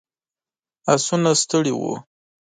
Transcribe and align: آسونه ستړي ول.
آسونه 0.93 1.31
ستړي 1.41 1.71
ول. 1.77 1.95